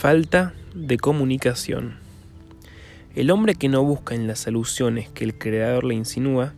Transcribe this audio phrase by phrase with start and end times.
[0.00, 1.96] Falta de comunicación.
[3.14, 6.54] El hombre que no busca en las alusiones que el Creador le insinúa,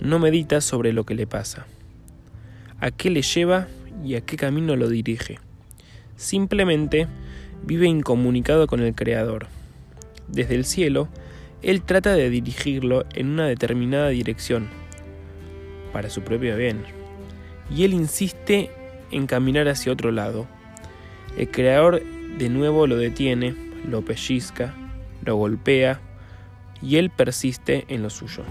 [0.00, 1.66] no medita sobre lo que le pasa,
[2.80, 3.68] a qué le lleva
[4.02, 5.38] y a qué camino lo dirige.
[6.16, 7.08] Simplemente
[7.62, 9.48] vive incomunicado con el Creador.
[10.26, 11.08] Desde el cielo,
[11.60, 14.66] él trata de dirigirlo en una determinada dirección,
[15.92, 16.84] para su propio bien,
[17.70, 18.70] y él insiste
[19.10, 20.46] en caminar hacia otro lado.
[21.36, 22.02] El Creador
[22.36, 23.54] de nuevo lo detiene,
[23.88, 24.74] lo pellizca,
[25.24, 26.00] lo golpea
[26.82, 28.42] y él persiste en lo suyo.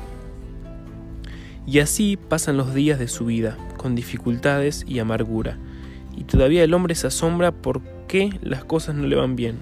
[1.66, 5.58] Y así pasan los días de su vida, con dificultades y amargura,
[6.16, 9.58] y todavía el hombre se asombra por qué las cosas no le van bien.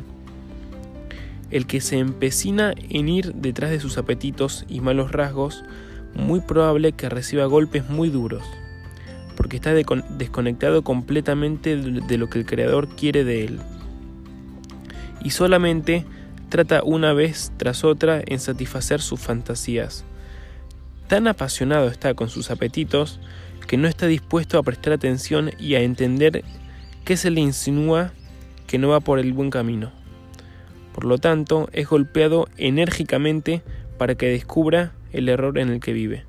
[1.49, 5.63] El que se empecina en ir detrás de sus apetitos y malos rasgos,
[6.13, 8.43] muy probable que reciba golpes muy duros,
[9.35, 13.59] porque está desconectado completamente de lo que el Creador quiere de él.
[15.25, 16.05] Y solamente
[16.49, 20.05] trata una vez tras otra en satisfacer sus fantasías.
[21.07, 23.19] Tan apasionado está con sus apetitos
[23.67, 26.43] que no está dispuesto a prestar atención y a entender
[27.05, 28.13] que se le insinúa
[28.67, 29.91] que no va por el buen camino.
[30.93, 33.63] Por lo tanto, es golpeado enérgicamente
[33.97, 36.23] para que descubra el error en el que vive.